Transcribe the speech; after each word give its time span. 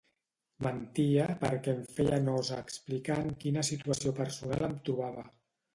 Mentia 0.67 1.27
perquè 1.43 1.75
em 1.75 1.83
feia 1.99 2.19
nosa 2.25 2.59
explicar 2.67 3.21
en 3.27 3.33
quina 3.45 3.69
situació 3.73 4.19
personal 4.23 4.71
em 4.73 4.77
trobava. 4.91 5.33